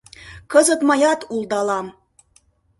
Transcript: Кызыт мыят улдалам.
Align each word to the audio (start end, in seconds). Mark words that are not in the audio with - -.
Кызыт 0.51 0.81
мыят 0.87 1.21
улдалам. 1.33 1.87